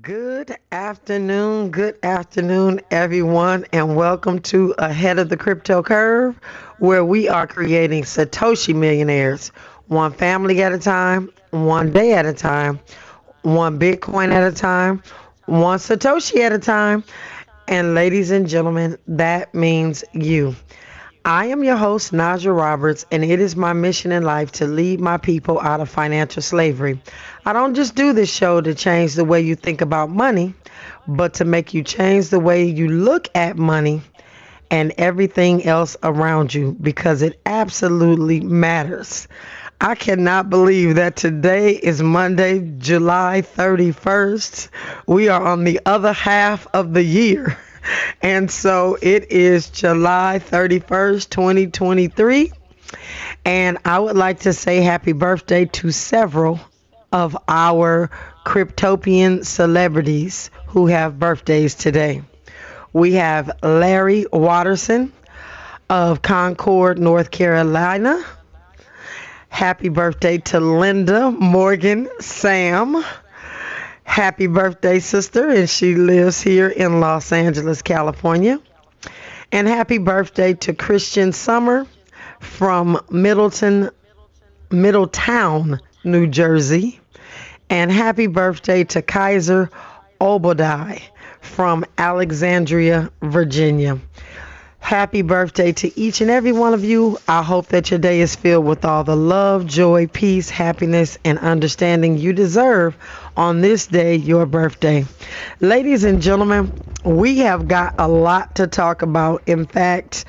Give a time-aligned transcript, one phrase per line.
[0.00, 6.40] Good afternoon, good afternoon, everyone, and welcome to Ahead of the Crypto Curve,
[6.78, 9.48] where we are creating Satoshi millionaires,
[9.88, 12.80] one family at a time, one day at a time,
[13.42, 15.02] one Bitcoin at a time,
[15.44, 17.04] one Satoshi at a time.
[17.68, 20.56] And ladies and gentlemen, that means you.
[21.28, 25.00] I am your host, Najah Roberts, and it is my mission in life to lead
[25.00, 27.02] my people out of financial slavery.
[27.44, 30.54] I don't just do this show to change the way you think about money,
[31.08, 34.02] but to make you change the way you look at money
[34.70, 39.26] and everything else around you because it absolutely matters.
[39.80, 44.68] I cannot believe that today is Monday, July 31st.
[45.08, 47.58] We are on the other half of the year.
[48.22, 52.52] And so it is July 31st, 2023.
[53.44, 56.60] And I would like to say happy birthday to several
[57.12, 58.10] of our
[58.44, 62.22] Cryptopian celebrities who have birthdays today.
[62.92, 65.12] We have Larry Watterson
[65.88, 68.24] of Concord, North Carolina.
[69.48, 73.04] Happy birthday to Linda Morgan Sam
[74.06, 78.58] Happy birthday, sister, and she lives here in Los Angeles, California.
[79.52, 81.86] And happy birthday to Christian Summer
[82.40, 83.90] from Middleton,
[84.70, 86.98] Middletown, New Jersey.
[87.68, 89.68] And happy birthday to Kaiser
[90.20, 91.00] Obadiah
[91.40, 93.98] from Alexandria, Virginia.
[94.86, 97.18] Happy birthday to each and every one of you.
[97.26, 101.40] I hope that your day is filled with all the love, joy, peace, happiness, and
[101.40, 102.96] understanding you deserve
[103.36, 105.04] on this day, your birthday.
[105.58, 109.42] Ladies and gentlemen, we have got a lot to talk about.
[109.48, 110.24] In fact,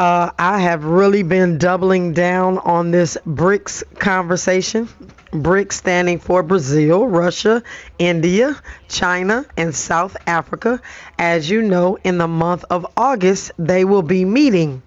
[0.00, 4.88] uh, I have really been doubling down on this BRICS conversation.
[5.32, 7.62] BRICS standing for Brazil, Russia,
[7.98, 10.80] India, China, and South Africa.
[11.18, 14.82] As you know, in the month of August, they will be meeting.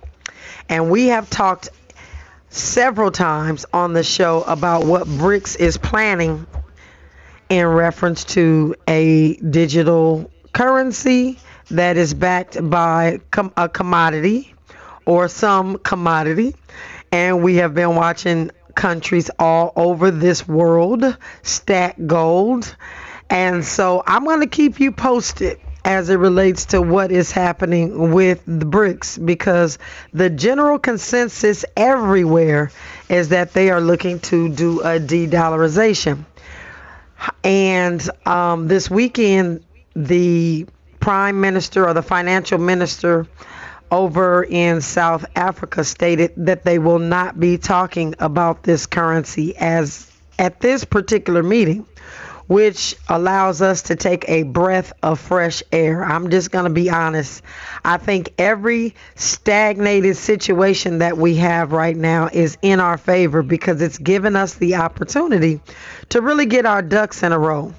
[0.69, 1.69] And we have talked
[2.49, 6.45] several times on the show about what BRICS is planning
[7.49, 11.39] in reference to a digital currency
[11.71, 14.53] that is backed by com- a commodity
[15.05, 16.55] or some commodity.
[17.11, 22.75] And we have been watching countries all over this world stack gold.
[23.29, 28.11] And so I'm going to keep you posted as it relates to what is happening
[28.11, 29.77] with the BRICS because
[30.13, 32.71] the general consensus everywhere
[33.07, 36.25] is that they are looking to do a de dollarization.
[37.43, 39.63] And um, this weekend,
[39.95, 40.65] the
[40.99, 43.27] prime minister or the financial minister
[43.91, 50.11] over in South Africa stated that they will not be talking about this currency as
[50.37, 51.85] at this particular meeting,
[52.47, 56.03] which allows us to take a breath of fresh air.
[56.03, 57.41] I'm just going to be honest.
[57.83, 63.81] I think every stagnated situation that we have right now is in our favor because
[63.81, 65.61] it's given us the opportunity
[66.09, 67.73] to really get our ducks in a row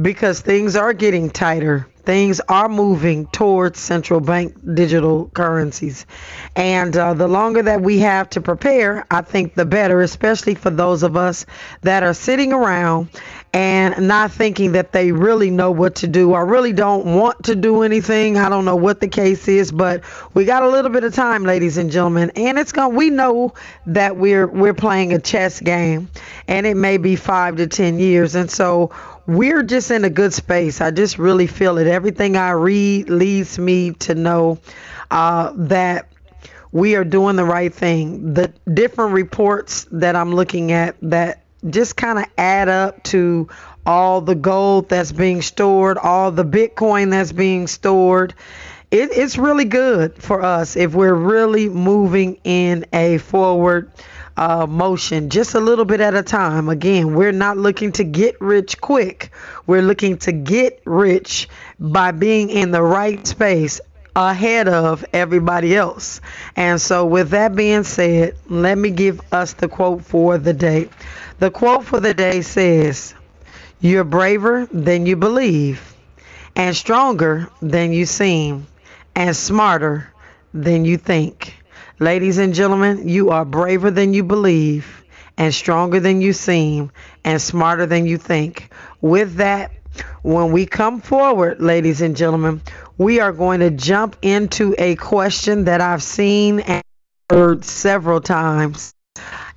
[0.00, 6.06] because things are getting tighter things are moving towards central bank digital currencies.
[6.56, 10.70] And uh, the longer that we have to prepare, I think the better, especially for
[10.70, 11.46] those of us
[11.82, 13.08] that are sitting around
[13.54, 17.54] and not thinking that they really know what to do or really don't want to
[17.54, 18.38] do anything.
[18.38, 20.02] I don't know what the case is, but
[20.32, 23.52] we got a little bit of time, ladies and gentlemen, and it's going we know
[23.86, 26.08] that we're we're playing a chess game
[26.48, 28.34] and it may be 5 to 10 years.
[28.34, 28.90] And so
[29.26, 30.80] we're just in a good space.
[30.80, 31.86] I just really feel it.
[31.86, 34.58] Everything I read leads me to know
[35.10, 36.08] uh, that
[36.72, 38.32] we are doing the right thing.
[38.32, 43.48] The different reports that I'm looking at that just kind of add up to
[43.84, 48.34] all the gold that's being stored, all the Bitcoin that's being stored.
[48.90, 53.90] It, it's really good for us if we're really moving in a forward
[54.36, 56.68] uh, motion just a little bit at a time.
[56.68, 59.30] Again, we're not looking to get rich quick.
[59.66, 61.48] We're looking to get rich
[61.78, 63.80] by being in the right space
[64.14, 66.20] ahead of everybody else.
[66.56, 70.88] And so, with that being said, let me give us the quote for the day.
[71.42, 73.14] The quote for the day says,
[73.80, 75.92] You're braver than you believe,
[76.54, 78.68] and stronger than you seem,
[79.16, 80.12] and smarter
[80.54, 81.56] than you think.
[81.98, 85.04] Ladies and gentlemen, you are braver than you believe,
[85.36, 86.92] and stronger than you seem,
[87.24, 88.72] and smarter than you think.
[89.00, 89.72] With that,
[90.22, 92.62] when we come forward, ladies and gentlemen,
[92.98, 96.84] we are going to jump into a question that I've seen and
[97.28, 98.94] heard several times.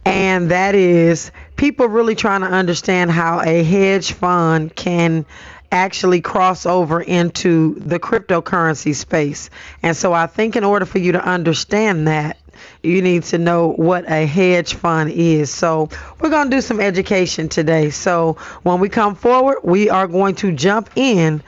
[0.03, 5.25] And that is people really trying to understand how a hedge fund can
[5.71, 9.49] actually cross over into the cryptocurrency space.
[9.83, 12.37] And so I think in order for you to understand that,
[12.83, 15.49] you need to know what a hedge fund is.
[15.49, 17.89] So, we're going to do some education today.
[17.89, 21.43] So, when we come forward, we are going to jump in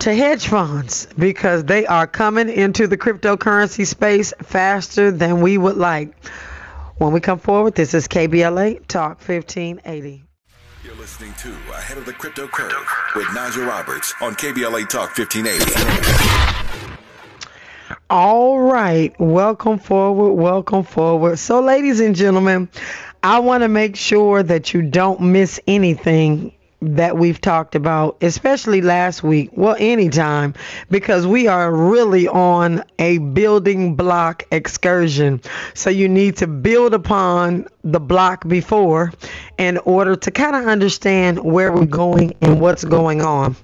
[0.00, 5.76] to hedge funds because they are coming into the cryptocurrency space faster than we would
[5.76, 6.14] like.
[6.98, 10.22] When we come forward, this is KBLA Talk 1580.
[10.84, 12.86] You're listening to Ahead of the Crypto Curve
[13.16, 16.96] with Najah Roberts on KBLA Talk 1580.
[18.08, 21.40] All right, welcome forward, welcome forward.
[21.40, 22.68] So, ladies and gentlemen,
[23.24, 26.52] I want to make sure that you don't miss anything
[26.84, 30.54] that we've talked about, especially last week, well, anytime,
[30.90, 35.40] because we are really on a building block excursion.
[35.74, 39.12] So you need to build upon the block before
[39.58, 43.56] in order to kind of understand where we're going and what's going on.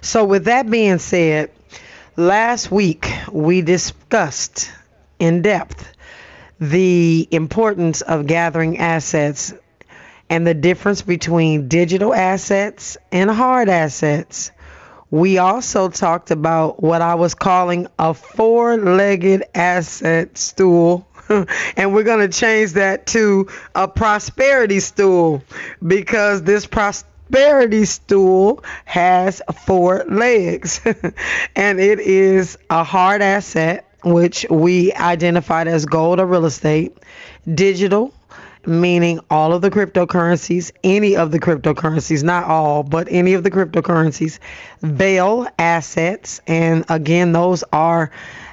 [0.00, 1.50] So, with that being said,
[2.16, 4.70] last week we discussed
[5.18, 5.92] in depth
[6.60, 9.52] the importance of gathering assets
[10.32, 14.50] and the difference between digital assets and hard assets.
[15.10, 21.06] We also talked about what I was calling a four legged asset stool.
[21.28, 25.44] and we're going to change that to a prosperity stool
[25.86, 30.80] because this prosperity stool has four legs.
[31.54, 36.96] and it is a hard asset, which we identified as gold or real estate,
[37.54, 38.14] digital,
[38.66, 43.50] meaning all of the cryptocurrencies, any of the cryptocurrencies, not all, but any of the
[43.50, 44.38] cryptocurrencies,
[44.80, 46.40] veil assets.
[46.46, 48.10] And again, those are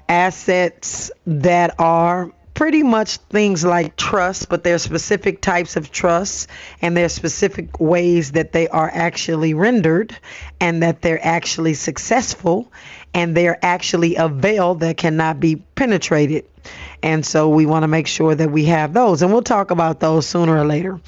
[0.07, 6.45] assets that are pretty much things like trust, but they're specific types of trusts
[6.81, 10.13] and there are specific ways that they are actually rendered
[10.59, 12.69] and that they're actually successful
[13.13, 16.45] and they're actually a veil that cannot be penetrated.
[17.01, 19.21] And so we want to make sure that we have those.
[19.21, 20.99] And we'll talk about those sooner or later.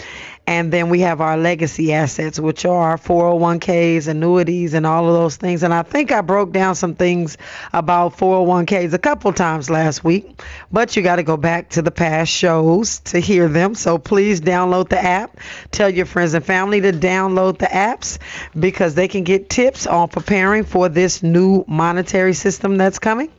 [0.51, 5.37] And then we have our legacy assets, which are 401ks, annuities, and all of those
[5.37, 5.63] things.
[5.63, 7.37] And I think I broke down some things
[7.71, 11.89] about 401ks a couple times last week, but you got to go back to the
[11.89, 13.75] past shows to hear them.
[13.75, 15.39] So please download the app.
[15.71, 18.19] Tell your friends and family to download the apps
[18.53, 23.31] because they can get tips on preparing for this new monetary system that's coming.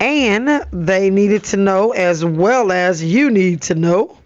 [0.00, 4.16] And they needed to know, as well as you need to know,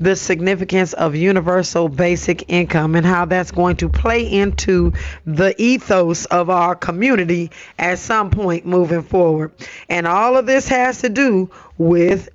[0.00, 4.92] the significance of universal basic income and how that's going to play into
[5.26, 9.52] the ethos of our community at some point moving forward.
[9.88, 12.28] And all of this has to do with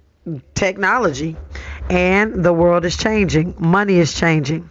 [0.53, 1.35] technology
[1.89, 4.69] and the world is changing, money is changing.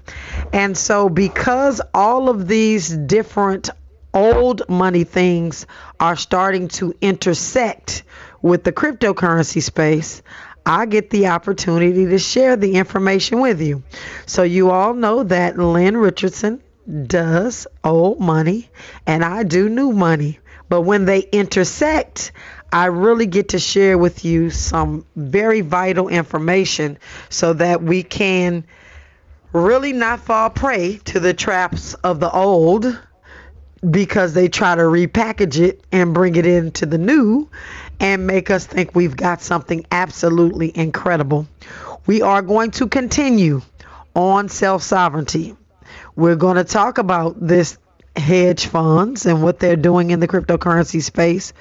[0.52, 3.70] And so, because all of these different
[4.14, 5.66] old money things
[6.00, 8.04] are starting to intersect
[8.40, 10.22] with the cryptocurrency space,
[10.68, 13.82] I get the opportunity to share the information with you.
[14.26, 16.62] So, you all know that Lynn Richardson
[17.06, 18.68] does old money
[19.06, 20.38] and I do new money.
[20.68, 22.32] But when they intersect,
[22.70, 26.98] I really get to share with you some very vital information
[27.30, 28.64] so that we can
[29.54, 32.98] really not fall prey to the traps of the old
[33.88, 37.48] because they try to repackage it and bring it into the new
[38.00, 41.46] and make us think we've got something absolutely incredible.
[42.06, 43.62] We are going to continue
[44.14, 45.56] on self sovereignty.
[46.16, 47.78] We're going to talk about this
[48.16, 51.52] hedge funds and what they're doing in the cryptocurrency space.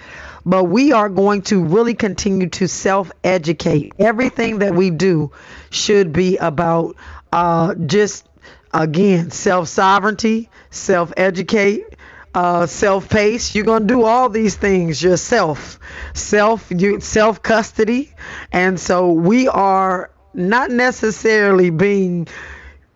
[0.45, 3.93] But we are going to really continue to self educate.
[3.99, 5.31] Everything that we do
[5.69, 6.95] should be about
[7.31, 8.27] uh, just,
[8.73, 11.86] again, self sovereignty, self educate,
[12.37, 13.55] uh, self-paced.
[13.55, 15.79] You're gonna do all these things yourself,
[16.13, 18.13] self you self custody,
[18.51, 22.27] and so we are not necessarily being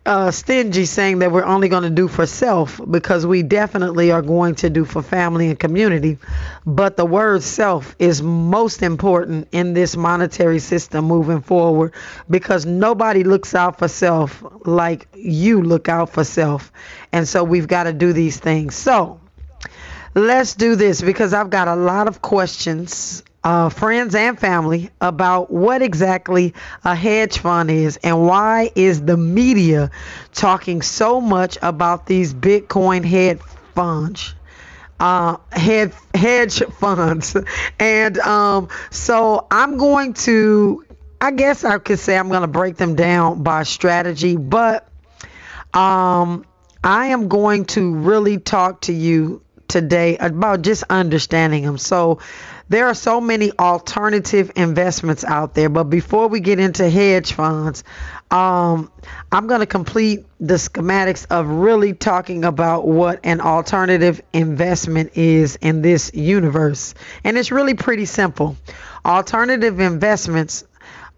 [0.06, 4.22] uh, stingy saying that we're only going to do for self because we definitely are
[4.22, 6.18] going to do for family and community.
[6.64, 11.94] But the word self is most important in this monetary system moving forward
[12.30, 16.72] because nobody looks out for self like you look out for self.
[17.12, 18.74] And so we've got to do these things.
[18.74, 19.20] So
[20.14, 25.50] let's do this because I've got a lot of questions uh, friends and family about
[25.50, 26.54] what exactly
[26.84, 29.90] a hedge fund is and why is the media
[30.32, 33.40] talking so much about these Bitcoin hedge
[33.74, 34.34] funds.
[35.00, 37.36] Uh, hedge funds.
[37.80, 40.84] And um, so I'm going to,
[41.20, 44.86] I guess I could say I'm going to break them down by strategy, but
[45.74, 46.44] um,
[46.84, 51.78] I am going to really talk to you today about just understanding them.
[51.78, 52.20] So,
[52.68, 57.84] there are so many alternative investments out there, but before we get into hedge funds,
[58.30, 58.90] um,
[59.30, 65.56] I'm going to complete the schematics of really talking about what an alternative investment is
[65.56, 66.94] in this universe.
[67.24, 68.56] And it's really pretty simple.
[69.04, 70.64] Alternative investments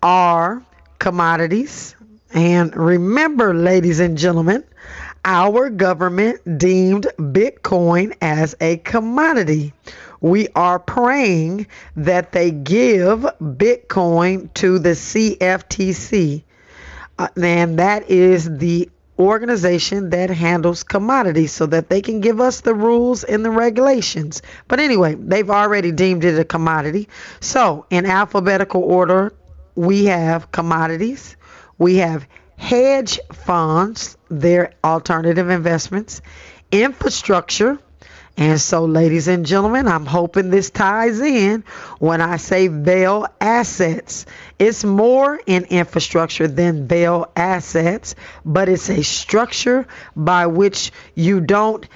[0.02, 0.60] are
[0.98, 1.94] commodities.
[2.32, 4.64] And remember, ladies and gentlemen,
[5.24, 9.72] our government deemed Bitcoin as a commodity.
[10.20, 11.66] We are praying
[11.96, 16.42] that they give Bitcoin to the CFTC.
[17.18, 22.62] Uh, and that is the organization that handles commodities so that they can give us
[22.62, 24.42] the rules and the regulations.
[24.66, 27.08] But anyway, they've already deemed it a commodity.
[27.40, 29.32] So, in alphabetical order,
[29.76, 31.36] we have commodities,
[31.78, 36.22] we have hedge funds, their alternative investments,
[36.70, 37.78] infrastructure,
[38.36, 41.62] and so, ladies and gentlemen, I'm hoping this ties in
[42.00, 44.26] when I say veil assets.
[44.58, 51.86] It's more in infrastructure than veil assets, but it's a structure by which you don't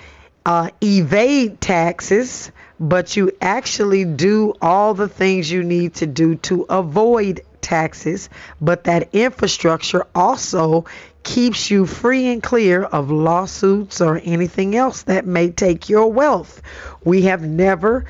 [0.47, 6.63] uh, evade taxes, but you actually do all the things you need to do to
[6.69, 8.29] avoid taxes.
[8.61, 10.85] But that infrastructure also
[11.23, 16.63] keeps you free and clear of lawsuits or anything else that may take your wealth.
[17.05, 18.07] We have never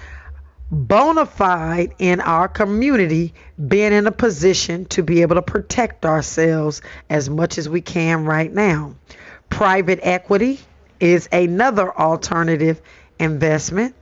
[0.71, 3.35] bona fide in our community
[3.67, 8.25] been in a position to be able to protect ourselves as much as we can
[8.25, 8.95] right now.
[9.51, 10.61] Private equity
[11.01, 12.81] is another alternative
[13.19, 13.95] investment.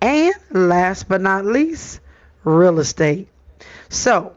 [0.00, 2.00] And last but not least,
[2.44, 3.28] real estate.
[3.88, 4.34] So,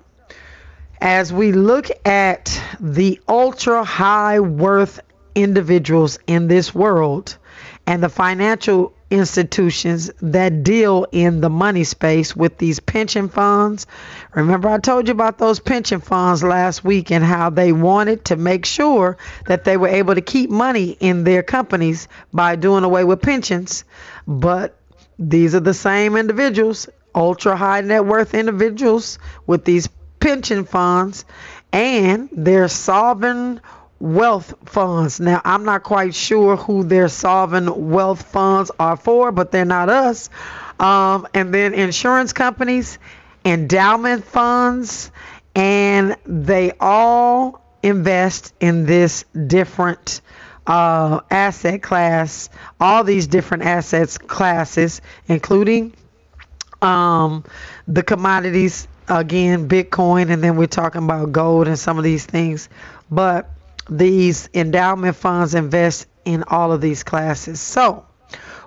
[1.02, 5.00] as we look at the ultra high worth
[5.36, 7.38] individuals in this world
[7.86, 13.86] and the financial institutions that deal in the money space with these pension funds.
[14.34, 18.36] Remember, I told you about those pension funds last week and how they wanted to
[18.36, 23.04] make sure that they were able to keep money in their companies by doing away
[23.04, 23.86] with pensions.
[24.28, 24.80] But
[25.20, 29.88] these are the same individuals, ultra high net worth individuals with these
[30.26, 31.24] pension funds
[31.72, 33.62] and their sovereign
[34.00, 35.20] wealth funds.
[35.20, 39.88] Now, I'm not quite sure who their sovereign wealth funds are for, but they're not
[39.88, 40.32] us.
[40.80, 42.98] Um, and then insurance companies,
[43.46, 45.12] endowment funds,
[45.54, 50.22] and they all invest in this different
[50.66, 55.94] uh, asset class, all these different assets classes, including
[56.82, 57.44] um,
[57.88, 62.70] the commodities again Bitcoin, and then we're talking about gold and some of these things.
[63.10, 63.50] But
[63.90, 67.60] these endowment funds invest in all of these classes.
[67.60, 68.06] So,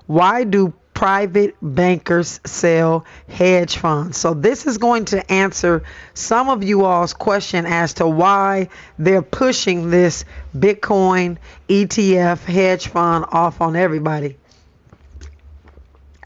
[0.07, 4.17] why do private bankers sell hedge funds?
[4.17, 5.83] So, this is going to answer
[6.15, 8.69] some of you all's question as to why
[8.99, 10.25] they're pushing this
[10.57, 14.37] Bitcoin ETF hedge fund off on everybody.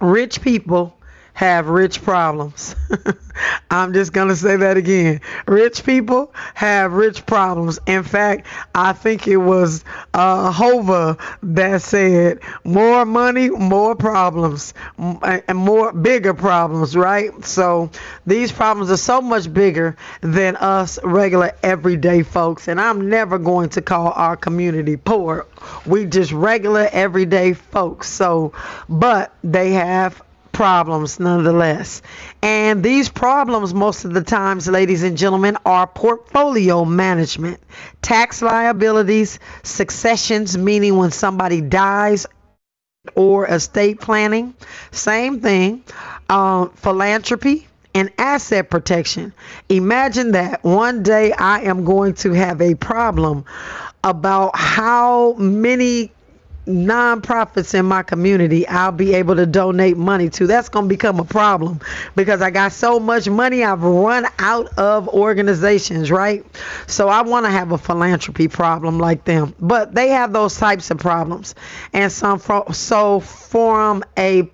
[0.00, 0.96] Rich people
[1.34, 2.74] have rich problems.
[3.70, 5.20] I'm just going to say that again.
[5.46, 7.78] Rich people have rich problems.
[7.86, 15.56] In fact, I think it was uh, Hova that said, more money, more problems, and
[15.56, 17.44] more bigger problems, right?
[17.44, 17.90] So
[18.26, 22.68] these problems are so much bigger than us regular everyday folks.
[22.68, 25.46] And I'm never going to call our community poor.
[25.86, 28.10] We just regular everyday folks.
[28.10, 28.52] So,
[28.88, 32.02] but they have problems nonetheless.
[32.42, 37.60] And these problems, most of the times, ladies and gentlemen, are portfolio management,
[38.02, 42.26] tax liabilities, successions, meaning when somebody dies,
[43.14, 44.54] or estate planning.
[44.92, 45.84] Same thing.
[46.28, 49.32] Uh, philanthropy and asset protection.
[49.68, 53.44] Imagine that one day I am going to have a problem
[54.04, 56.10] about how many
[56.66, 60.46] nonprofits in my community I'll be able to donate money to.
[60.46, 61.80] That's going to become a problem
[62.14, 66.44] because I got so much money I've run out of organizations, right?
[66.86, 69.54] So I want to have a philanthropy problem like them.
[69.58, 71.54] But they have those types of problems.
[71.92, 72.40] And some
[72.72, 74.48] so from a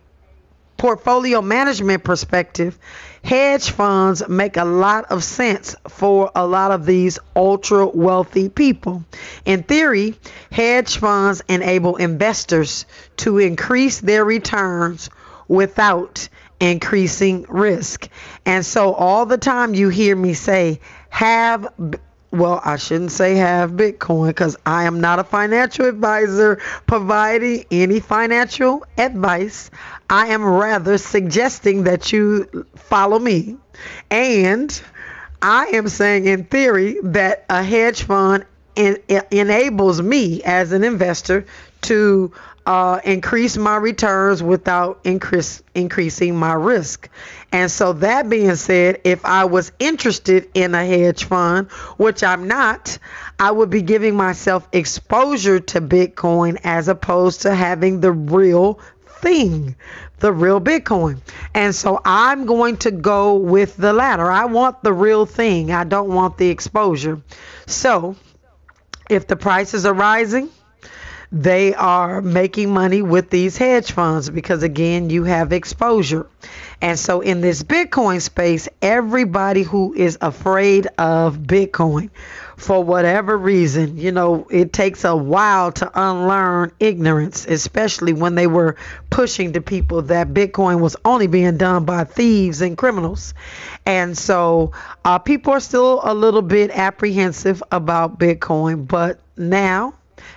[0.78, 2.78] portfolio management perspective,
[3.22, 9.04] hedge funds make a lot of sense for a lot of these ultra wealthy people.
[9.44, 10.14] In theory,
[10.50, 12.87] hedge funds enable investors
[13.18, 15.10] to increase their returns
[15.48, 16.28] without
[16.60, 18.08] increasing risk.
[18.44, 21.68] And so all the time you hear me say, have
[22.30, 26.56] well, I shouldn't say have Bitcoin because I am not a financial advisor
[26.87, 29.70] providing any financial advice.
[30.11, 33.56] I am rather suggesting that you follow me.
[34.11, 34.82] And
[35.40, 38.44] I am saying, in theory, that a hedge fund
[38.76, 38.99] en-
[39.30, 41.47] enables me as an investor
[41.82, 42.32] to
[42.68, 47.08] uh, increase my returns without increase, increasing my risk.
[47.50, 52.46] And so, that being said, if I was interested in a hedge fund, which I'm
[52.46, 52.98] not,
[53.38, 59.75] I would be giving myself exposure to Bitcoin as opposed to having the real thing,
[60.18, 61.22] the real Bitcoin.
[61.54, 64.30] And so I'm going to go with the latter.
[64.30, 67.22] I want the real thing, I don't want the exposure.
[67.66, 68.14] So
[69.08, 70.50] if the prices are rising,
[71.30, 76.26] they are making money with these hedge funds because again you have exposure.
[76.80, 82.11] And so in this bitcoin space everybody who is afraid of bitcoin
[82.56, 88.47] for whatever reason you know it takes a while to unlearn ignorance especially when they
[88.47, 88.76] were
[89.11, 93.35] pushing to people that bitcoin was only being done by thieves and criminals.
[93.85, 94.73] And so
[95.04, 99.94] uh, people are still a little bit apprehensive about bitcoin but now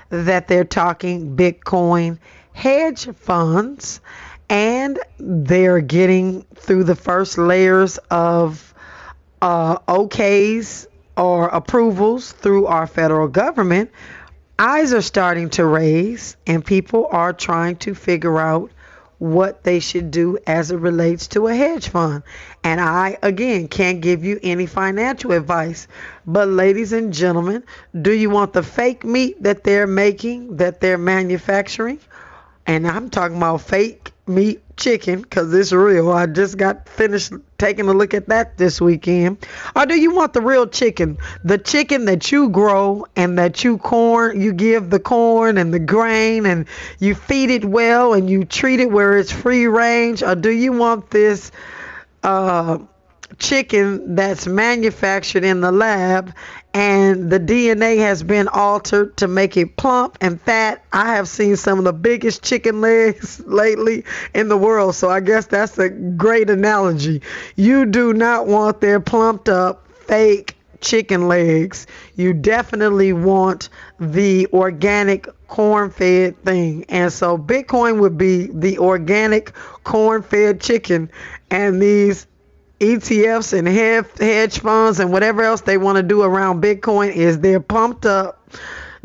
[0.09, 2.19] that they're talking Bitcoin
[2.53, 4.01] hedge funds
[4.49, 8.73] and they're getting through the first layers of
[9.41, 13.91] uh, OKs or approvals through our federal government.
[14.59, 18.71] Eyes are starting to raise, and people are trying to figure out
[19.21, 22.23] what they should do as it relates to a hedge fund.
[22.63, 25.87] And I, again, can't give you any financial advice.
[26.25, 27.63] But, ladies and gentlemen,
[28.01, 31.99] do you want the fake meat that they're making, that they're manufacturing?
[32.65, 36.11] And I'm talking about fake meat chicken because it's real.
[36.11, 39.37] I just got finished taking a look at that this weekend.
[39.75, 41.19] Or do you want the real chicken?
[41.43, 45.79] The chicken that you grow and that you corn, you give the corn and the
[45.79, 46.65] grain and
[46.99, 50.23] you feed it well and you treat it where it's free range?
[50.23, 51.51] Or do you want this
[52.23, 52.79] uh,
[53.41, 56.33] chicken that's manufactured in the lab
[56.73, 60.85] and the DNA has been altered to make it plump and fat.
[60.93, 65.19] I have seen some of the biggest chicken legs lately in the world, so I
[65.19, 67.23] guess that's a great analogy.
[67.55, 71.87] You do not want their plumped up fake chicken legs.
[72.15, 76.85] You definitely want the organic corn fed thing.
[76.89, 81.11] And so Bitcoin would be the organic corn fed chicken
[81.49, 82.27] and these
[82.81, 87.59] ETFs and hedge funds and whatever else they want to do around Bitcoin is they're
[87.59, 88.49] pumped up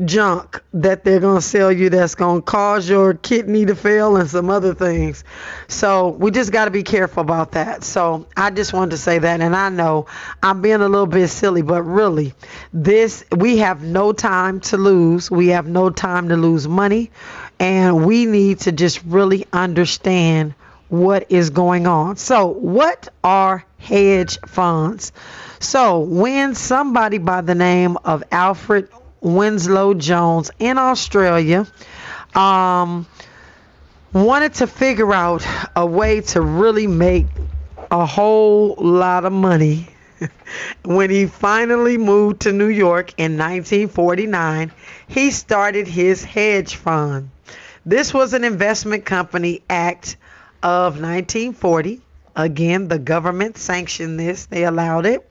[0.05, 4.17] junk that they're going to sell you that's going to cause your kidney to fail
[4.17, 5.25] and some other things.
[5.69, 7.85] So we just got to be careful about that.
[7.85, 9.41] So I just wanted to say that.
[9.43, 10.07] And I know
[10.43, 12.33] I'm being a little bit silly, but really,
[12.73, 15.31] this, we have no time to lose.
[15.31, 17.11] We have no time to lose money.
[17.59, 20.55] And we need to just really understand
[20.89, 22.17] what is going on.
[22.17, 25.13] So, what are hedge funds?
[25.59, 28.89] So, when somebody by the name of Alfred
[29.21, 31.67] Winslow Jones in Australia
[32.35, 33.07] um,
[34.13, 37.27] wanted to figure out a way to really make
[37.91, 39.89] a whole lot of money.
[40.85, 44.73] when he finally moved to New York in 1949,
[45.09, 47.31] he started his hedge fund.
[47.85, 50.17] This was an investment company act
[50.63, 52.01] of 1940.
[52.35, 55.29] Again, the government sanctioned this, they allowed it.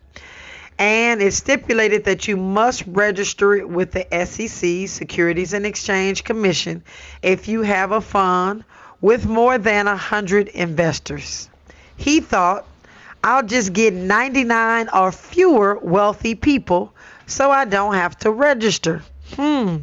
[0.77, 6.83] And it stipulated that you must register it with the SEC, Securities and Exchange Commission,
[7.21, 8.65] if you have a fund
[8.99, 11.49] with more than 100 investors.
[11.95, 12.65] He thought,
[13.23, 16.93] I'll just get 99 or fewer wealthy people
[17.27, 19.01] so I don't have to register.
[19.35, 19.77] Hmm.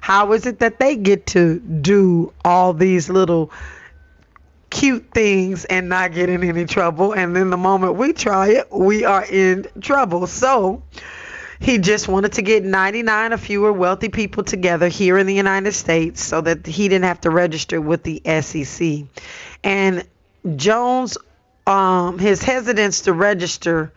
[0.00, 3.50] How is it that they get to do all these little
[4.74, 7.12] cute things and not get in any trouble.
[7.12, 10.26] And then the moment we try it, we are in trouble.
[10.26, 10.82] So
[11.60, 15.72] he just wanted to get 99 or fewer wealthy people together here in the United
[15.72, 19.04] States so that he didn't have to register with the SEC.
[19.62, 20.04] And
[20.56, 21.16] Jones,
[21.66, 23.92] um, his hesitance to register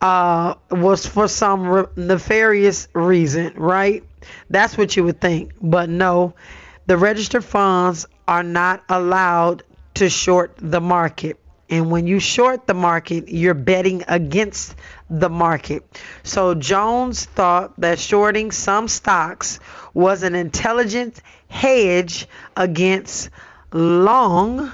[0.00, 4.02] uh, was for some re- nefarious reason, right?
[4.50, 5.52] That's what you would think.
[5.62, 6.34] But no,
[6.86, 9.62] the registered funds are not allowed
[9.96, 11.38] to short the market.
[11.68, 14.76] And when you short the market, you're betting against
[15.10, 15.82] the market.
[16.22, 19.58] So Jones thought that shorting some stocks
[19.94, 23.30] was an intelligent hedge against
[23.72, 24.70] long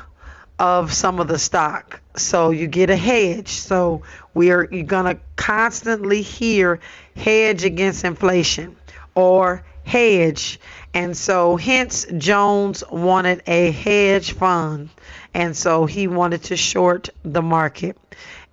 [0.58, 2.00] of some of the stock.
[2.16, 3.48] So you get a hedge.
[3.48, 4.02] So
[4.34, 6.80] we are you're gonna constantly hear
[7.16, 8.76] hedge against inflation
[9.14, 10.60] or hedge.
[10.94, 14.90] And so hence Jones wanted a hedge fund.
[15.34, 17.96] And so he wanted to short the market.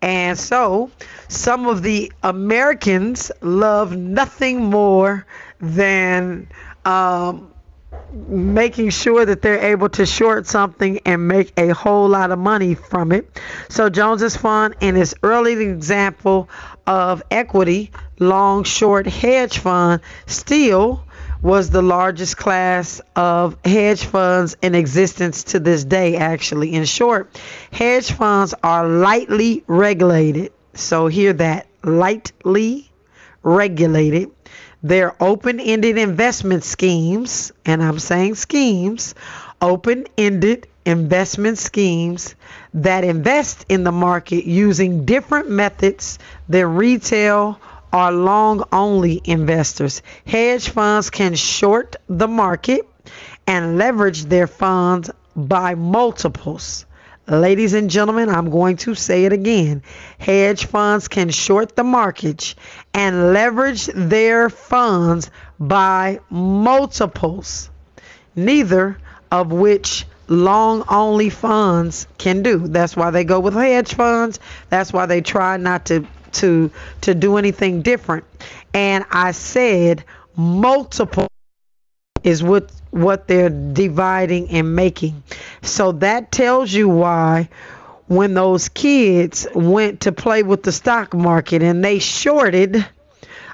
[0.01, 0.91] And so
[1.27, 5.25] some of the Americans love nothing more
[5.59, 6.47] than
[6.85, 7.51] um,
[8.27, 12.75] making sure that they're able to short something and make a whole lot of money
[12.75, 13.39] from it.
[13.67, 16.49] So Jones's Fund, in its early example
[16.87, 21.03] of equity, long short hedge fund, still
[21.41, 26.73] was the largest class of hedge funds in existence to this day, actually.
[26.73, 27.39] In short,
[27.71, 30.51] hedge funds are lightly regulated.
[30.73, 32.89] So, hear that lightly
[33.43, 34.31] regulated.
[34.83, 39.15] They're open ended investment schemes, and I'm saying schemes,
[39.61, 42.35] open ended investment schemes
[42.73, 47.59] that invest in the market using different methods than retail
[47.91, 50.01] are long only investors.
[50.25, 52.87] Hedge funds can short the market
[53.47, 56.85] and leverage their funds by multiples.
[57.27, 59.83] Ladies and gentlemen, I'm going to say it again.
[60.17, 62.55] Hedge funds can short the market
[62.93, 67.69] and leverage their funds by multiples,
[68.35, 68.97] neither
[69.31, 72.67] of which long only funds can do.
[72.67, 74.39] That's why they go with hedge funds.
[74.69, 78.25] That's why they try not to to to do anything different.
[78.73, 80.03] And I said
[80.35, 81.27] multiple
[82.23, 85.23] is what what they're dividing and making.
[85.61, 87.49] So that tells you why
[88.07, 92.83] when those kids went to play with the stock market and they shorted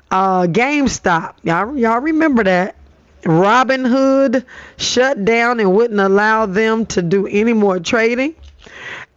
[0.09, 1.35] uh, GameStop.
[1.43, 2.75] Y'all, y'all remember that?
[3.23, 4.45] Robinhood
[4.77, 8.35] shut down and wouldn't allow them to do any more trading.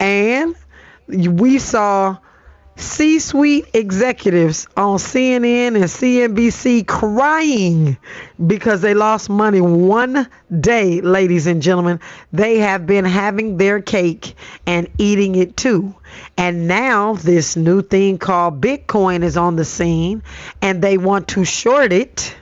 [0.01, 0.57] And
[1.07, 2.17] we saw
[2.81, 7.99] C suite executives on CNN and CNBC crying
[8.47, 10.29] because they lost money one
[10.61, 11.99] day, ladies and gentlemen.
[12.33, 15.97] They have been having their cake and eating it too.
[16.37, 20.23] And now this new thing called Bitcoin is on the scene
[20.63, 22.37] and they want to short it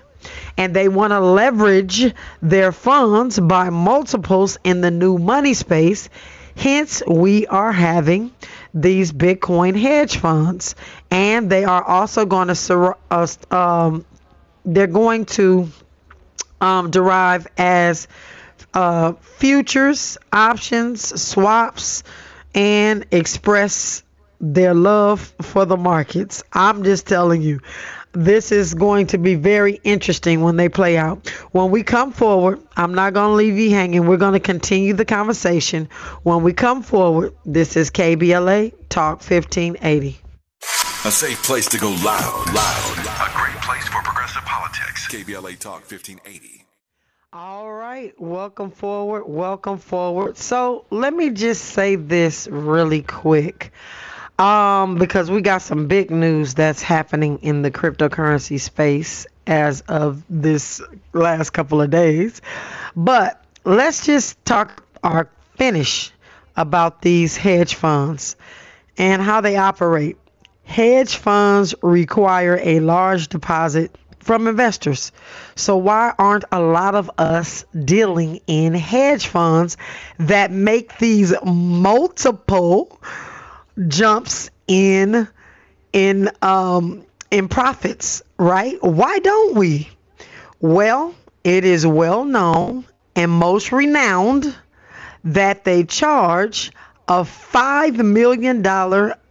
[0.59, 6.11] and they want to leverage their funds by multiples in the new money space.
[6.57, 8.33] Hence, we are having
[8.77, 10.75] these Bitcoin hedge funds,
[11.11, 14.05] and they are also going to uh, um,
[14.67, 15.69] they're going to
[16.61, 18.07] um, derive as
[18.75, 22.05] uh, futures, options, swaps,
[22.55, 24.03] and express
[24.41, 26.43] their love for the markets.
[26.53, 27.61] I'm just telling you,
[28.17, 31.29] this is going to be very interesting when they play out.
[31.53, 34.07] When we come forward, I'm not going to leave you hanging.
[34.07, 35.91] We're going to continue the conversation.
[36.23, 40.19] When we come forward, this is KBLA Talk 1580.
[41.05, 42.99] A safe place to go loud, loud.
[42.99, 45.07] A great place for progressive politics.
[45.09, 46.65] KBLA Talk 1580.
[47.35, 50.39] All right, welcome forward, welcome forward.
[50.39, 53.73] So let me just say this really quick.
[54.39, 60.23] Um, because we got some big news that's happening in the cryptocurrency space as of
[60.29, 60.83] this
[61.15, 62.43] last couple of days.
[62.95, 66.13] But let's just talk or finish
[66.57, 68.37] about these hedge funds
[68.99, 70.19] and how they operate.
[70.65, 75.13] Hedge funds require a large deposit from investors.
[75.55, 79.77] So, why aren't a lot of us dealing in hedge funds
[80.19, 83.01] that make these multiple
[83.89, 85.29] jumps in
[85.93, 88.83] in um in profits, right?
[88.83, 89.91] Why don't we?
[90.61, 92.85] Well, it is well known
[93.17, 94.55] and most renowned
[95.25, 96.73] that they charge
[97.09, 98.65] a $5 million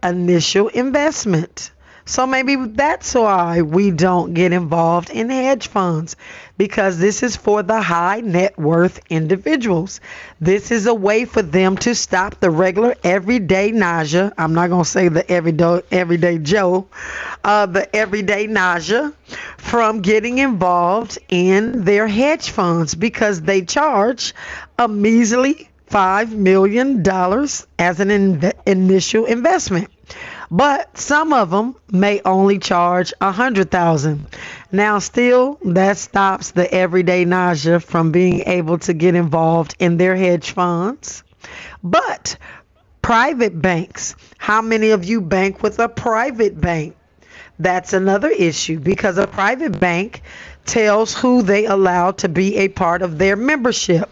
[0.02, 1.70] initial investment.
[2.04, 6.16] So maybe that's why we don't get involved in hedge funds
[6.58, 10.00] because this is for the high net worth individuals.
[10.40, 14.32] This is a way for them to stop the regular everyday nausea.
[14.38, 16.86] I'm not going to say the everyday everyday Joe,
[17.44, 19.12] uh, the everyday nausea
[19.58, 24.34] from getting involved in their hedge funds because they charge
[24.78, 27.04] a measly $5 million
[27.78, 29.88] as an in- initial investment
[30.50, 34.26] but some of them may only charge a hundred thousand.
[34.72, 40.16] Now, still, that stops the everyday nausea from being able to get involved in their
[40.16, 41.22] hedge funds.
[41.82, 42.36] But
[43.00, 46.96] private banks, how many of you bank with a private bank?
[47.58, 50.22] That's another issue because a private bank
[50.64, 54.10] tells who they allow to be a part of their membership.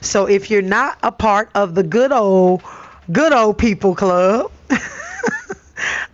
[0.00, 2.62] So if you're not a part of the good old
[3.10, 4.50] good old people club.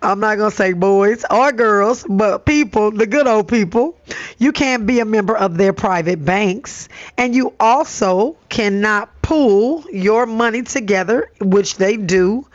[0.03, 3.99] I'm not going to say boys or girls, but people, the good old people.
[4.39, 6.89] You can't be a member of their private banks.
[7.19, 12.47] And you also cannot pool your money together, which they do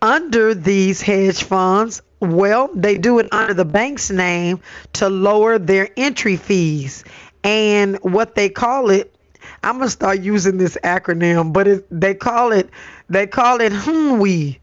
[0.00, 2.02] under these hedge funds.
[2.20, 4.60] Well, they do it under the bank's name
[4.94, 7.04] to lower their entry fees.
[7.44, 9.14] And what they call it,
[9.62, 12.70] I'm gonna start using this acronym, but it, they call it
[13.08, 14.58] they call it HNWI.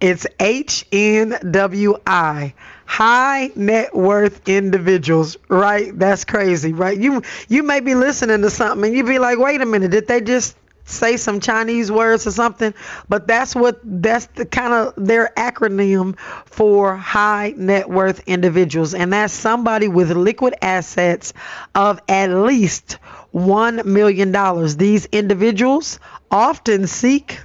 [0.00, 2.54] It's H N W I.
[2.86, 5.96] High net worth individuals, right?
[5.98, 6.98] That's crazy, right?
[6.98, 10.08] You you may be listening to something and you'd be like, wait a minute, did
[10.08, 12.74] they just say some Chinese words or something,
[13.08, 19.12] but that's what that's the kind of their acronym for high net worth individuals, and
[19.12, 21.32] that's somebody with liquid assets
[21.74, 22.94] of at least
[23.30, 24.76] one million dollars.
[24.76, 27.38] These individuals often seek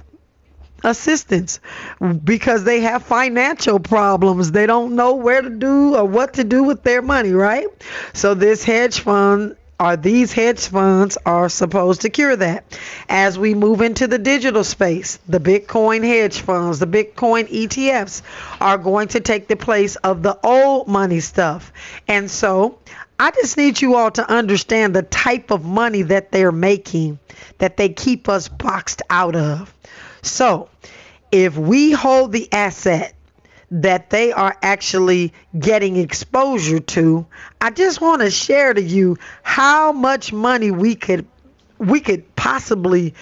[0.84, 1.60] assistance
[2.24, 4.52] because they have financial problems.
[4.52, 7.66] They don't know where to do or what to do with their money, right?
[8.12, 12.64] So this hedge fund are these hedge funds are supposed to cure that.
[13.08, 18.22] As we move into the digital space, the Bitcoin hedge funds, the Bitcoin ETFs
[18.60, 21.72] are going to take the place of the old money stuff.
[22.08, 22.78] And so
[23.20, 27.20] I just need you all to understand the type of money that they're making
[27.58, 29.72] that they keep us boxed out of.
[30.22, 30.68] So
[31.30, 33.14] if we hold the asset
[33.70, 37.26] that they are actually getting exposure to.
[37.60, 41.26] I just want to share to you how much money we could
[41.78, 43.14] we could possibly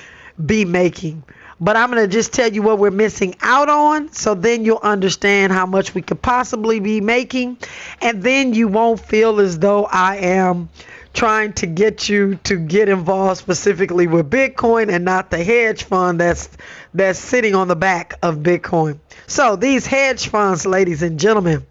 [0.44, 1.24] be making.
[1.58, 4.78] But I'm going to just tell you what we're missing out on so then you'll
[4.82, 7.56] understand how much we could possibly be making
[8.02, 10.68] and then you won't feel as though I am
[11.16, 16.20] trying to get you to get involved specifically with Bitcoin and not the hedge fund
[16.20, 16.48] that's
[16.92, 18.98] that's sitting on the back of Bitcoin.
[19.26, 21.66] So these hedge funds, ladies and gentlemen,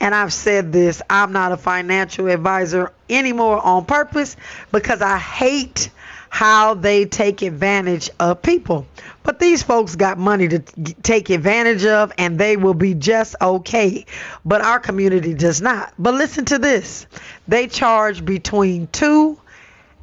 [0.00, 4.36] and I've said this, I'm not a financial advisor anymore on purpose
[4.72, 5.90] because I hate
[6.30, 8.86] how they take advantage of people.
[9.24, 10.60] But these folks got money to
[11.02, 14.06] take advantage of and they will be just okay.
[14.44, 15.92] But our community does not.
[15.98, 17.06] But listen to this
[17.48, 19.38] they charge between 2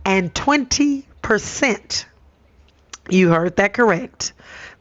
[0.05, 2.05] and 20%.
[3.09, 4.33] You heard that correct.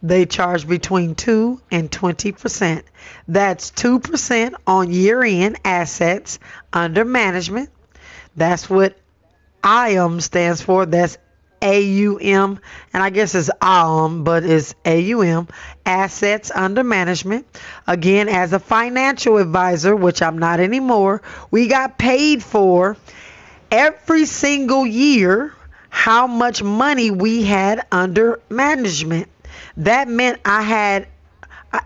[0.02, 2.82] They charge between 2 and 20%.
[3.28, 6.40] That's 2% on year end assets
[6.72, 7.70] under management.
[8.35, 8.96] That's what
[9.64, 10.87] IAM stands for.
[10.87, 11.18] That's
[11.66, 12.61] AUM,
[12.92, 15.48] and I guess it's AUM, but it's AUM,
[15.85, 17.46] assets under management.
[17.88, 22.96] Again, as a financial advisor, which I'm not anymore, we got paid for
[23.70, 25.52] every single year
[25.88, 29.29] how much money we had under management.
[29.79, 31.09] That meant I had,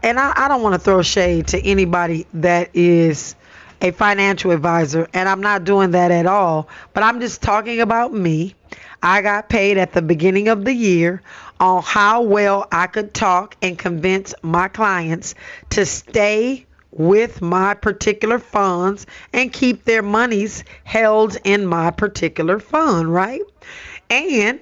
[0.03, 3.35] and I, I don't want to throw shade to anybody that is
[3.81, 8.12] a financial advisor, and I'm not doing that at all, but I'm just talking about
[8.12, 8.55] me.
[9.03, 11.23] I got paid at the beginning of the year
[11.59, 15.35] on how well I could talk and convince my clients
[15.71, 23.13] to stay with my particular funds and keep their monies held in my particular fund,
[23.13, 23.43] right?
[24.09, 24.61] And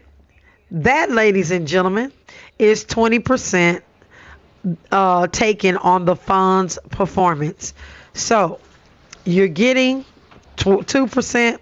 [0.71, 2.13] that, ladies and gentlemen,
[2.59, 3.81] is 20%
[4.93, 7.73] uh, taken on the fund's performance.
[8.13, 8.61] So
[9.25, 10.05] you're getting
[10.57, 11.59] 2%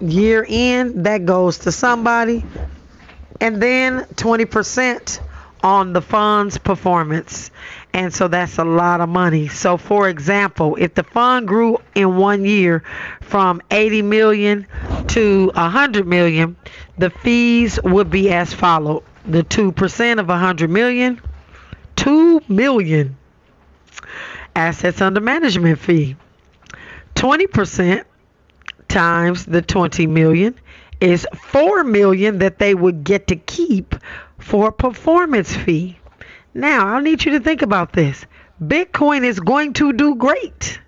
[0.00, 2.44] year end, that goes to somebody.
[3.40, 5.20] And then 20%
[5.62, 7.50] on the fund's performance.
[7.92, 9.48] And so that's a lot of money.
[9.48, 12.84] So for example, if the fund grew in one year
[13.20, 14.66] from 80 million
[15.08, 16.56] to 100 million,
[16.98, 19.02] the fees would be as follow.
[19.26, 21.20] The 2% of 100 million,
[21.96, 23.16] 2 million
[24.56, 26.16] assets under management fee.
[27.16, 28.04] 20%
[28.90, 30.54] times the 20 million
[31.00, 33.94] is 4 million that they would get to keep
[34.38, 35.98] for a performance fee.
[36.52, 38.26] Now, I need you to think about this.
[38.62, 40.78] Bitcoin is going to do great.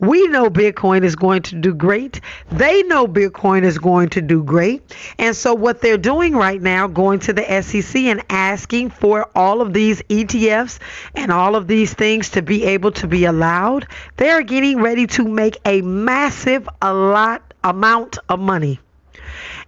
[0.00, 2.20] We know Bitcoin is going to do great.
[2.50, 4.96] They know Bitcoin is going to do great.
[5.18, 9.60] And so, what they're doing right now, going to the SEC and asking for all
[9.60, 10.78] of these ETFs
[11.14, 13.86] and all of these things to be able to be allowed,
[14.16, 18.80] they are getting ready to make a massive a lot amount of money.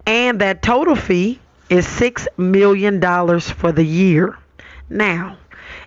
[0.05, 2.99] And that total fee is $6 million
[3.39, 4.37] for the year.
[4.89, 5.37] Now,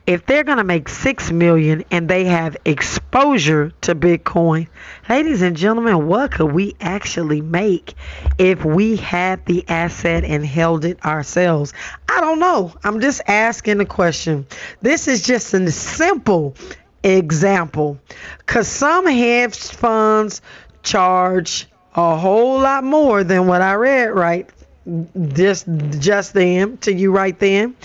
[0.07, 4.69] if they're going to make 6 million and they have exposure to Bitcoin,
[5.09, 7.95] ladies and gentlemen, what could we actually make
[8.39, 11.73] if we had the asset and held it ourselves?
[12.09, 12.73] I don't know.
[12.85, 14.47] I'm just asking the question.
[14.81, 16.55] This is just a simple
[17.03, 17.99] example
[18.47, 20.41] cuz some hedge funds
[20.83, 24.51] charge a whole lot more than what I read right
[25.33, 25.67] just
[25.99, 27.77] just then to you right then.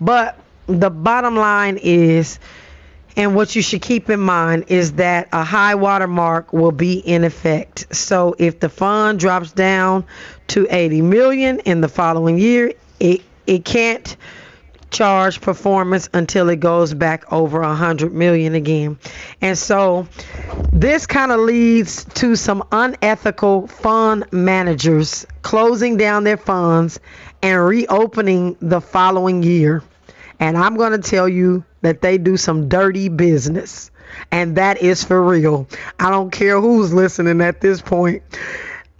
[0.00, 2.38] But the bottom line is,
[3.16, 6.98] and what you should keep in mind is that a high water mark will be
[6.98, 7.94] in effect.
[7.94, 10.04] So if the fund drops down
[10.48, 14.16] to 80 million in the following year, it it can't
[14.92, 18.98] charge performance until it goes back over 100 million again.
[19.40, 20.06] And so
[20.72, 27.00] this kind of leads to some unethical fund managers closing down their funds
[27.42, 29.82] and reopening the following year.
[30.42, 33.90] And I'm going to tell you that they do some dirty business.
[34.30, 35.68] And that is for real.
[35.98, 38.22] I don't care who's listening at this point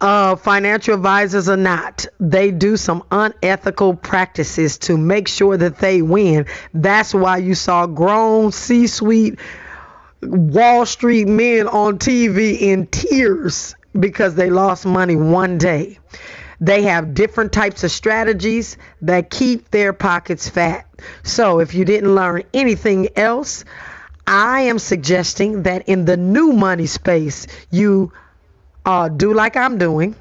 [0.03, 6.01] uh, financial advisors or not, they do some unethical practices to make sure that they
[6.01, 6.45] win.
[6.73, 9.39] That's why you saw grown C suite
[10.21, 15.99] Wall Street men on TV in tears because they lost money one day.
[16.63, 20.87] They have different types of strategies that keep their pockets fat.
[21.21, 23.65] So, if you didn't learn anything else,
[24.25, 28.13] I am suggesting that in the new money space, you
[28.85, 30.15] uh, do like I'm doing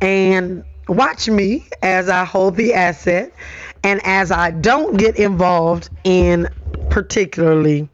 [0.00, 3.34] and watch me as I hold the asset
[3.84, 6.48] and as I don't get involved in
[6.88, 7.90] particularly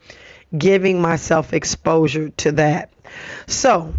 [0.56, 2.92] giving myself exposure to that.
[3.48, 3.94] So,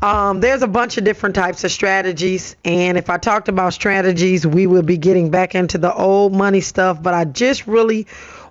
[0.00, 4.46] um, there's a bunch of different types of strategies, and if I talked about strategies,
[4.46, 7.02] we will be getting back into the old money stuff.
[7.02, 8.06] But I just really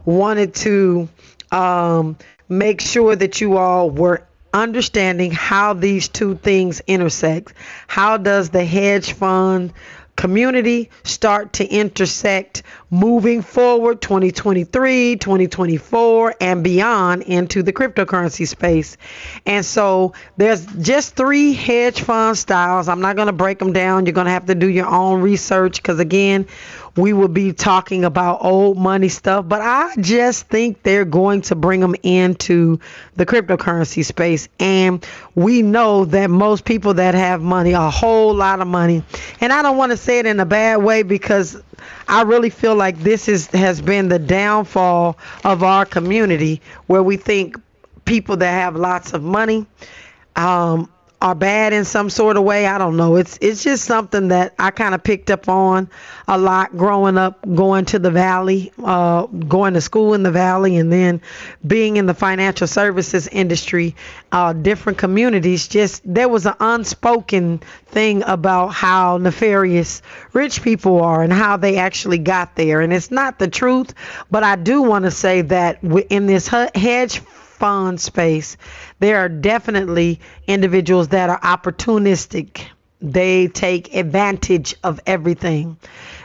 [0.06, 1.10] wanted to
[1.52, 2.17] um,
[2.48, 7.54] make sure that you all were understanding how these two things intersect.
[7.88, 9.74] How does the hedge fund
[10.22, 18.98] community start to intersect moving forward 2023, 2024 and beyond into the cryptocurrency space.
[19.48, 22.88] And so there's just three hedge fund styles.
[22.88, 24.06] I'm not going to break them down.
[24.06, 26.46] You're going to have to do your own research cuz again,
[26.96, 31.56] we will be talking about old money stuff, but I just think they're going to
[31.56, 32.80] bring them into
[33.16, 34.50] the cryptocurrency space.
[34.60, 39.04] And we know that most people that have money, a whole lot of money,
[39.40, 41.62] and I don't want to say it in a bad way because
[42.08, 47.18] I really feel like this is has been the downfall of our community where we
[47.18, 47.58] think
[48.06, 49.66] people that have lots of money
[50.36, 50.90] um,
[51.22, 52.66] are bad in some sort of way.
[52.66, 53.16] I don't know.
[53.16, 55.90] It's it's just something that I kind of picked up on
[56.28, 60.78] a lot growing up, going to the valley, uh, going to school in the valley,
[60.78, 61.22] and then
[61.66, 63.96] being in the financial services industry,
[64.32, 65.68] uh, different communities.
[65.68, 70.02] Just there was an unspoken thing about how nefarious
[70.34, 73.94] rich people are and how they actually got there, and it's not the truth.
[74.32, 77.22] But I do want to say that in this hedge
[77.62, 78.58] fund space,
[78.97, 82.63] there are definitely individuals that are opportunistic.
[83.00, 85.78] They take advantage of everything.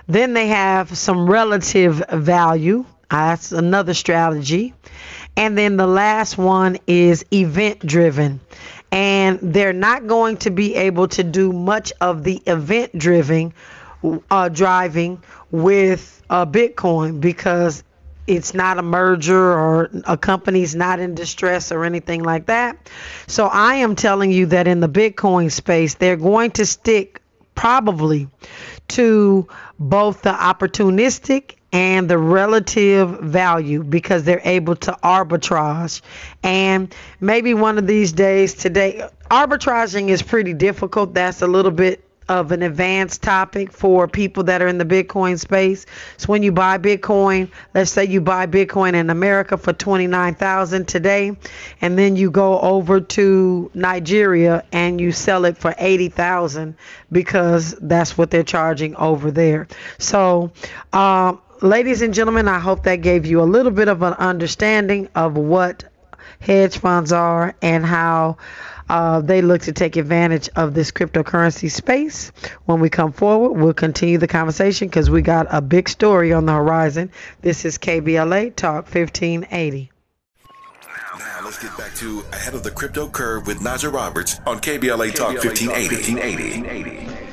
[0.09, 2.87] Then they have some relative value.
[3.11, 4.73] That's another strategy.
[5.37, 8.41] And then the last one is event driven.
[8.91, 13.53] And they're not going to be able to do much of the event driven
[14.31, 17.85] uh, driving with uh, Bitcoin because
[18.27, 22.91] it's not a merger or a company's not in distress or anything like that.
[23.27, 27.21] So I am telling you that in the Bitcoin space, they're going to stick
[27.55, 28.29] probably
[28.89, 36.01] to both the opportunistic and the relative value because they're able to arbitrage.
[36.43, 41.15] And maybe one of these days today, arbitraging is pretty difficult.
[41.15, 45.39] That's a little bit of an advanced topic for people that are in the Bitcoin
[45.39, 45.87] space.
[46.17, 51.37] So when you buy Bitcoin, let's say you buy Bitcoin in America for 29,000 today
[51.81, 56.77] and then you go over to Nigeria and you sell it for 80,000
[57.13, 59.69] because that's what they're charging over there.
[59.99, 60.51] So,
[60.93, 65.09] um, ladies and gentlemen, I hope that gave you a little bit of an understanding
[65.15, 65.85] of what
[66.41, 68.37] hedge funds are and how
[68.89, 72.31] uh, they look to take advantage of this cryptocurrency space.
[72.65, 76.47] When we come forward, we'll continue the conversation because we got a big story on
[76.47, 77.11] the horizon.
[77.43, 79.91] This is KBLA Talk 1580.
[81.19, 85.15] Now let's get back to Ahead of the Crypto Curve with Najah Roberts on KBLA
[85.15, 87.27] Talk 1580.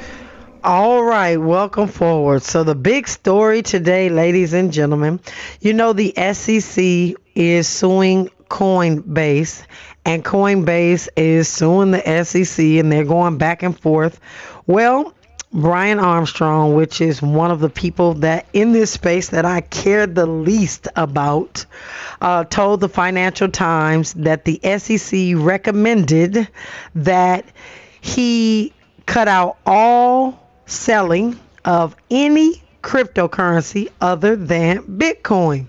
[0.63, 2.41] All right, welcome forward.
[2.41, 5.19] So, the big story today, ladies and gentlemen,
[5.59, 9.65] you know, the SEC is suing Coinbase,
[10.05, 14.19] and Coinbase is suing the SEC, and they're going back and forth.
[14.67, 15.13] Well,
[15.53, 20.07] Brian Armstrong, which is one of the people that in this space that I care
[20.07, 21.65] the least about,
[22.21, 26.47] uh, told the Financial Times that the SEC recommended
[26.95, 27.45] that
[28.01, 28.73] he
[29.05, 35.67] cut out all selling of any cryptocurrency other than Bitcoin.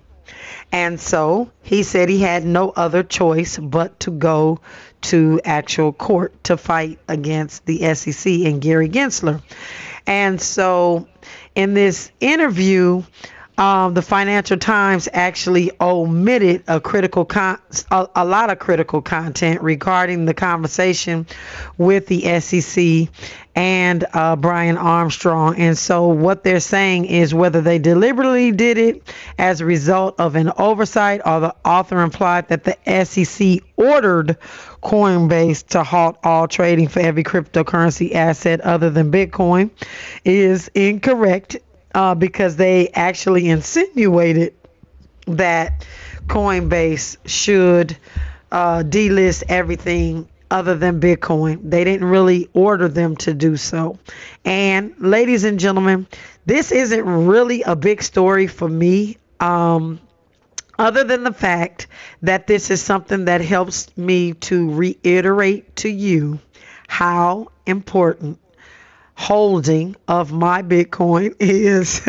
[0.72, 4.60] And so he said he had no other choice but to go
[5.02, 9.42] to actual court to fight against the SEC and Gary Gensler.
[10.06, 11.06] And so
[11.54, 13.02] in this interview,
[13.56, 19.62] um, the Financial Times actually omitted a critical con- a, a, lot of critical content
[19.62, 21.26] regarding the conversation
[21.78, 23.08] with the SEC
[23.54, 25.56] and uh, Brian Armstrong.
[25.56, 30.34] And so what they're saying is whether they deliberately did it as a result of
[30.34, 34.36] an oversight or the author implied that the SEC ordered
[34.82, 39.70] Coinbase to halt all trading for every cryptocurrency asset other than Bitcoin
[40.24, 41.56] is incorrect
[41.94, 44.54] uh, because they actually insinuated
[45.26, 45.86] that
[46.26, 47.96] Coinbase should
[48.50, 51.70] uh, delist everything other than Bitcoin.
[51.70, 53.98] They didn't really order them to do so.
[54.44, 56.06] And ladies and gentlemen,
[56.46, 59.16] this isn't really a big story for me.
[59.40, 60.00] Um,
[60.78, 61.86] other than the fact
[62.22, 66.40] that this is something that helps me to reiterate to you
[66.88, 68.38] how important
[69.16, 72.06] holding of my Bitcoin is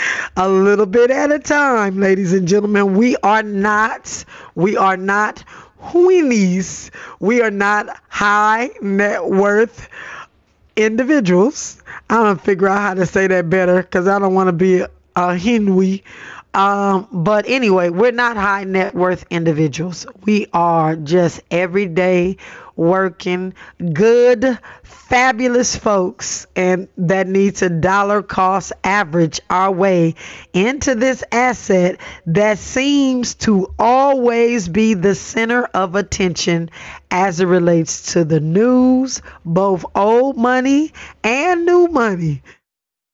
[0.36, 2.94] a little bit at a time, ladies and gentlemen.
[2.94, 4.24] We are not,
[4.54, 5.44] we are not
[5.80, 6.90] weenies.
[7.20, 9.88] We are not high net worth
[10.76, 11.82] individuals.
[12.10, 14.80] I don't figure out how to say that better because I don't want to be
[14.80, 16.02] a, a.
[16.54, 20.06] Um, but anyway, we're not high net worth individuals.
[20.24, 22.38] We are just everyday
[22.78, 23.52] working,
[23.92, 30.14] good, fabulous folks, and that needs a dollar cost average our way
[30.52, 36.70] into this asset that seems to always be the center of attention
[37.10, 40.92] as it relates to the news, both old money
[41.24, 42.42] and new money.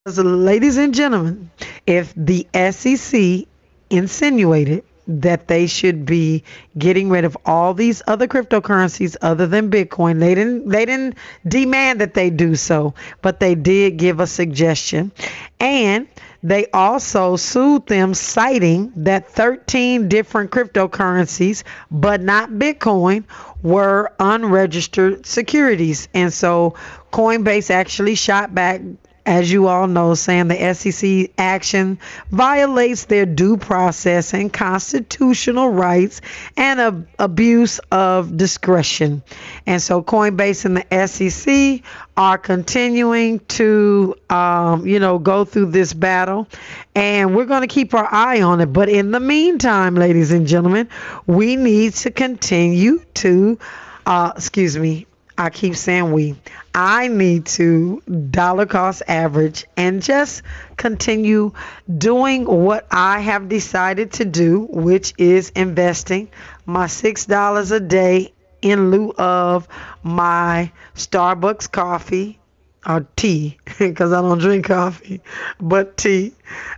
[0.06, 1.50] Ladies and gentlemen,
[1.86, 3.46] if the SEC
[3.88, 6.44] insinuated that they should be
[6.76, 10.20] getting rid of all these other cryptocurrencies other than Bitcoin.
[10.20, 15.12] They didn't they didn't demand that they do so, but they did give a suggestion.
[15.60, 16.08] And
[16.42, 23.24] they also sued them citing that 13 different cryptocurrencies, but not Bitcoin,
[23.62, 26.08] were unregistered securities.
[26.12, 26.74] And so
[27.12, 28.82] Coinbase actually shot back
[29.26, 31.98] as you all know, saying the SEC action
[32.30, 36.20] violates their due process and constitutional rights
[36.56, 39.22] and a, abuse of discretion.
[39.66, 41.82] And so Coinbase and the SEC
[42.16, 46.46] are continuing to, um, you know, go through this battle.
[46.94, 48.66] And we're going to keep our eye on it.
[48.66, 50.88] But in the meantime, ladies and gentlemen,
[51.26, 53.58] we need to continue to,
[54.04, 55.06] uh, excuse me,
[55.36, 56.36] I keep saying we.
[56.74, 60.42] I need to dollar cost average and just
[60.76, 61.52] continue
[61.98, 66.30] doing what I have decided to do, which is investing
[66.66, 69.68] my $6 a day in lieu of
[70.02, 72.40] my Starbucks coffee
[72.84, 75.20] or tea, because I don't drink coffee,
[75.60, 76.32] but tea.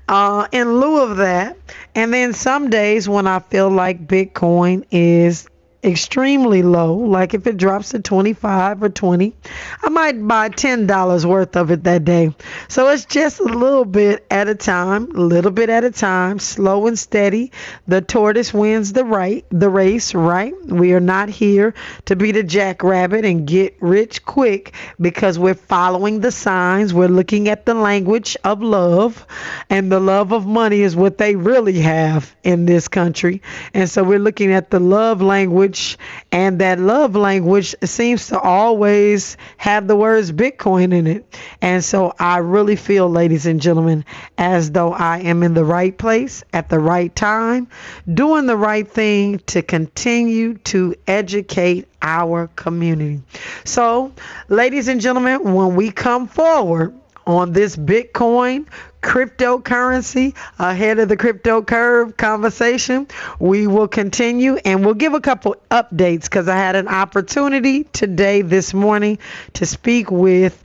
[0.08, 1.56] Uh, in lieu of that,
[1.94, 5.48] and then some days when I feel like Bitcoin is
[5.86, 9.34] extremely low, like if it drops to 25 or 20,
[9.82, 12.34] I might buy $10 worth of it that day.
[12.68, 16.38] So it's just a little bit at a time, a little bit at a time,
[16.38, 17.52] slow and steady.
[17.86, 20.54] The tortoise wins the right, the race, right?
[20.66, 21.74] We are not here
[22.06, 26.92] to be the jackrabbit and get rich quick because we're following the signs.
[26.92, 29.26] We're looking at the language of love,
[29.70, 33.42] and the love of money is what they really have in this country.
[33.72, 35.98] And so we're looking at the love language language,
[36.32, 41.36] and that love language seems to always have the words Bitcoin in it.
[41.60, 44.04] And so I really feel, ladies and gentlemen,
[44.36, 47.68] as though I am in the right place at the right time,
[48.12, 53.22] doing the right thing to continue to educate our community.
[53.64, 54.12] So,
[54.48, 56.94] ladies and gentlemen, when we come forward,
[57.26, 58.66] on this Bitcoin
[59.02, 63.06] cryptocurrency ahead of the crypto curve conversation.
[63.38, 68.42] We will continue and we'll give a couple updates because I had an opportunity today,
[68.42, 69.18] this morning,
[69.54, 70.62] to speak with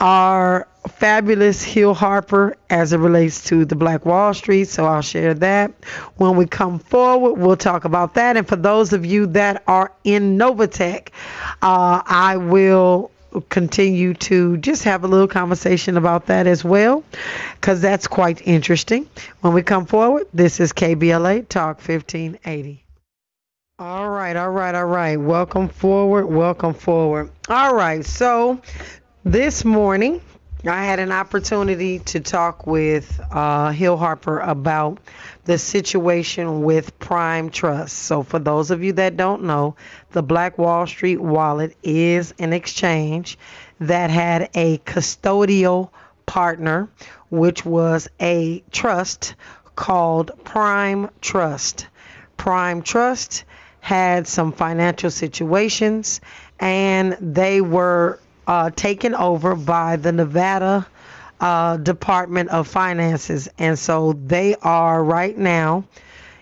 [0.00, 4.68] our fabulous Hill Harper as it relates to the Black Wall Street.
[4.68, 5.72] So I'll share that.
[6.16, 8.36] When we come forward, we'll talk about that.
[8.36, 11.08] And for those of you that are in Novatech,
[11.62, 13.10] uh, I will
[13.48, 17.04] continue to just have a little conversation about that as well
[17.54, 19.08] because that's quite interesting.
[19.40, 22.84] When we come forward, this is KBLA Talk 1580.
[23.78, 25.16] All right, all right, all right.
[25.16, 27.30] Welcome forward, welcome forward.
[27.48, 28.60] All right, so
[29.24, 30.22] this morning,
[30.68, 34.98] I had an opportunity to talk with uh, Hill Harper about
[35.44, 37.96] the situation with Prime Trust.
[37.96, 39.76] So, for those of you that don't know,
[40.12, 43.38] the Black Wall Street wallet is an exchange
[43.80, 45.90] that had a custodial
[46.26, 46.88] partner,
[47.30, 49.34] which was a trust
[49.76, 51.86] called Prime Trust.
[52.36, 53.44] Prime Trust
[53.80, 56.20] had some financial situations
[56.58, 60.86] and they were uh, taken over by the Nevada
[61.40, 63.48] uh, Department of Finances.
[63.58, 65.84] And so they are right now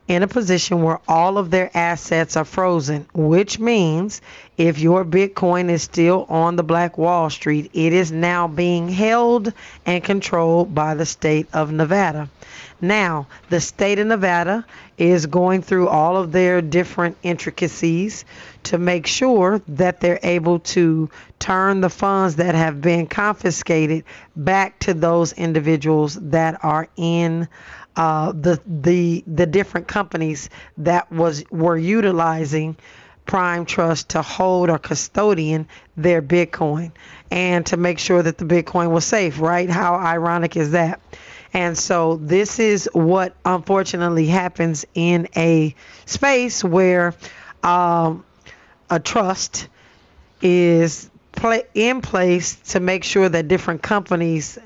[0.06, 4.20] in a position where all of their assets are frozen, which means
[4.58, 9.52] if your Bitcoin is still on the Black Wall Street, it is now being held
[9.86, 12.28] and controlled by the state of Nevada.
[12.86, 14.66] Now, the state of Nevada
[14.98, 18.24] is going through all of their different intricacies
[18.64, 24.04] to make sure that they're able to turn the funds that have been confiscated
[24.36, 27.48] back to those individuals that are in
[27.96, 32.76] uh, the the the different companies that was were utilizing
[33.26, 36.92] Prime Trust to hold or custodian their Bitcoin
[37.30, 39.70] and to make sure that the Bitcoin was safe, right?
[39.70, 41.00] How ironic is that?
[41.54, 45.74] And so this is what unfortunately happens in a
[46.04, 47.14] space where
[47.62, 48.24] um,
[48.90, 49.68] a trust
[50.42, 51.08] is
[51.74, 54.58] in place to make sure that different companies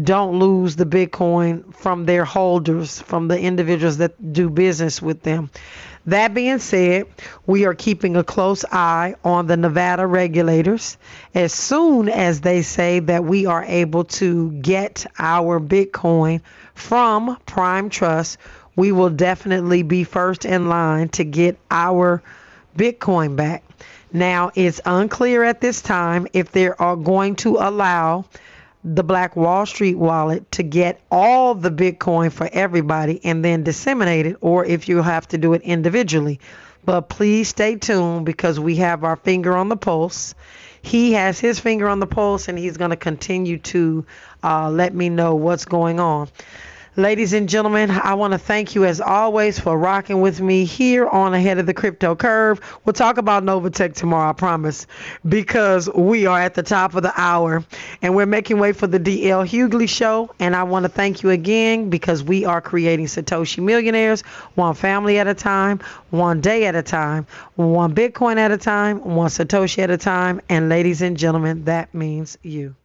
[0.00, 5.50] don't lose the Bitcoin from their holders, from the individuals that do business with them.
[6.06, 7.06] That being said,
[7.46, 10.98] we are keeping a close eye on the Nevada regulators.
[11.34, 16.42] As soon as they say that we are able to get our Bitcoin
[16.74, 18.36] from Prime Trust,
[18.76, 22.22] we will definitely be first in line to get our
[22.76, 23.62] Bitcoin back.
[24.12, 28.26] Now, it's unclear at this time if they are going to allow
[28.84, 34.26] the Black Wall Street wallet to get all the Bitcoin for everybody and then disseminate
[34.26, 36.38] it, or if you have to do it individually.
[36.84, 40.34] But please stay tuned because we have our finger on the pulse.
[40.82, 44.04] He has his finger on the pulse and he's going to continue to
[44.42, 46.28] uh, let me know what's going on.
[46.96, 51.08] Ladies and gentlemen, I want to thank you as always for rocking with me here
[51.08, 52.60] on Ahead of the Crypto Curve.
[52.84, 54.86] We'll talk about Novatech tomorrow, I promise,
[55.28, 57.64] because we are at the top of the hour
[58.00, 60.32] and we're making way for the DL Hughley show.
[60.38, 64.20] And I want to thank you again because we are creating Satoshi millionaires
[64.54, 65.80] one family at a time,
[66.10, 67.26] one day at a time,
[67.56, 70.40] one Bitcoin at a time, one Satoshi at a time.
[70.48, 72.76] And ladies and gentlemen, that means you.